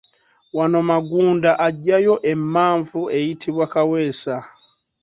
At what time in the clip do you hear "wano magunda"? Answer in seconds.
0.57-1.51